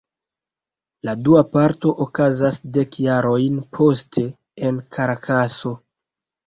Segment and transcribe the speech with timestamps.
[1.07, 4.27] La dua parto okazas dek jarojn poste,
[4.69, 5.79] en Karakaso.